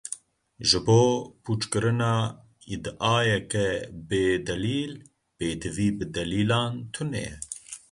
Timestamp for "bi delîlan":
5.97-6.73